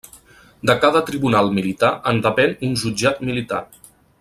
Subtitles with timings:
[0.69, 3.63] De cada Tribunal Militar en depén un Jutjat Militar.